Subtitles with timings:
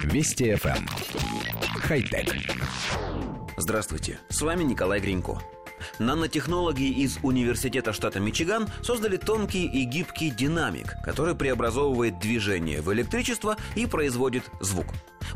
[0.00, 0.76] Вести FM.
[0.76, 0.86] Эм.
[1.80, 2.34] Хай-тек.
[3.56, 5.40] Здравствуйте, с вами Николай Гринько.
[5.98, 13.56] Нанотехнологи из Университета штата Мичиган создали тонкий и гибкий динамик, который преобразовывает движение в электричество
[13.74, 14.86] и производит звук.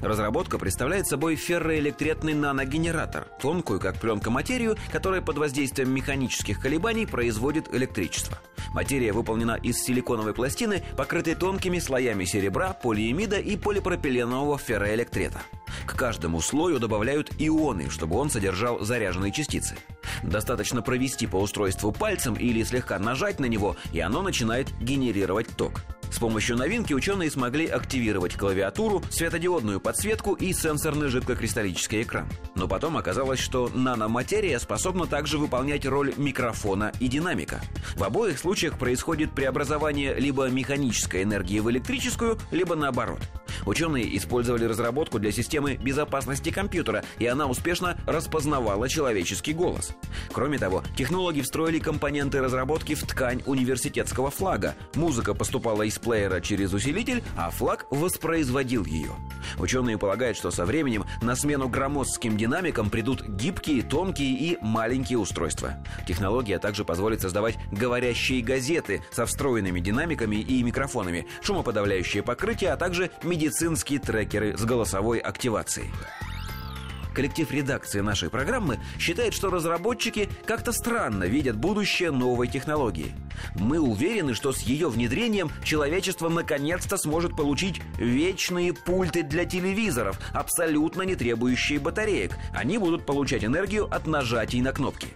[0.01, 7.73] Разработка представляет собой ферроэлектретный наногенератор, тонкую, как пленка материю, которая под воздействием механических колебаний производит
[7.75, 8.39] электричество.
[8.77, 15.41] Материя выполнена из силиконовой пластины, покрытой тонкими слоями серебра, полиэмида и полипропиленового ферроэлектрета.
[15.87, 19.77] К каждому слою добавляют ионы, чтобы он содержал заряженные частицы.
[20.23, 25.81] Достаточно провести по устройству пальцем или слегка нажать на него, и оно начинает генерировать ток.
[26.17, 32.27] С помощью новинки ученые смогли активировать клавиатуру, светодиодную подсветку и сенсорный жидкокристаллический экран.
[32.55, 37.61] Но потом оказалось, что наноматерия способна также выполнять роль микрофона и динамика.
[37.97, 43.21] В обоих случаях происходит преобразование либо механической энергии в электрическую, либо наоборот.
[43.67, 49.95] Ученые использовали разработку для системы безопасности компьютера, и она успешно распознавала человеческий голос.
[50.33, 54.75] Кроме того, технологи встроили компоненты разработки в ткань университетского флага.
[54.95, 59.11] Музыка поступала из плеера через усилитель, а флаг воспроизводил ее.
[59.59, 65.75] Ученые полагают, что со временем на смену громоздким динамикам придут гибкие, тонкие и маленькие устройства.
[66.07, 73.11] Технология также позволит создавать говорящие газеты со встроенными динамиками и микрофонами, шумоподавляющее покрытие, а также
[73.57, 75.91] медицинские трекеры с голосовой активацией
[77.15, 83.15] коллектив редакции нашей программы считает, что разработчики как-то странно видят будущее новой технологии.
[83.55, 91.03] Мы уверены, что с ее внедрением человечество наконец-то сможет получить вечные пульты для телевизоров, абсолютно
[91.03, 92.37] не требующие батареек.
[92.53, 95.09] Они будут получать энергию от нажатий на кнопки.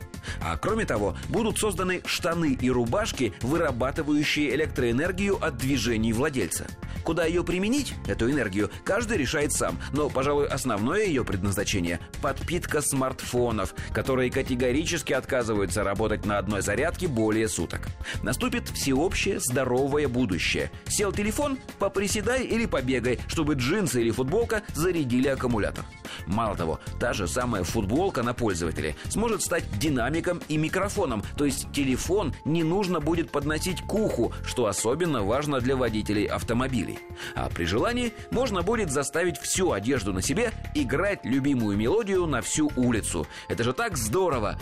[0.42, 6.66] А кроме того, будут созданы штаны и рубашки, вырабатывающие электроэнергию от движений владельца.
[7.04, 9.78] Куда ее применить, эту энергию, каждый решает сам.
[9.92, 17.48] Но, пожалуй, основное ее предназначение– подпитка смартфонов, которые категорически отказываются работать на одной зарядке более
[17.48, 17.88] суток.
[18.22, 20.70] Наступит всеобщее здоровое будущее.
[20.88, 25.84] Сел телефон– поприседай или побегай, чтобы джинсы или футболка зарядили аккумулятор.
[26.30, 31.70] Мало того, та же самая футболка на пользователе сможет стать динамиком и микрофоном, то есть
[31.72, 37.00] телефон не нужно будет подносить к уху, что особенно важно для водителей автомобилей.
[37.34, 42.70] А при желании можно будет заставить всю одежду на себе играть любимую мелодию на всю
[42.76, 43.26] улицу.
[43.48, 44.56] Это же так здорово!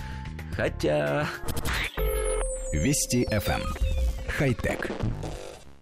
[0.56, 1.28] Хотя...
[2.72, 3.62] Вести FM.
[4.28, 4.90] Хай-тек.